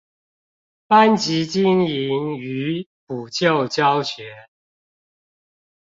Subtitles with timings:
[0.87, 4.33] 班級經營與補救教學